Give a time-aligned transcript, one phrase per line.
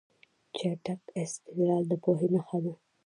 [0.55, 2.73] چټک استدلال د پوهې نښه ده.